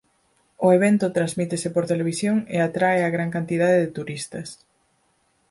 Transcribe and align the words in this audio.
O 0.65 0.67
evento 0.77 1.13
transmítese 1.17 1.67
por 1.75 1.85
televisión 1.91 2.37
e 2.55 2.57
atrae 2.59 2.99
a 3.03 3.13
gran 3.15 3.29
cantidade 3.35 3.77
de 3.81 3.93
turistas. 3.97 4.47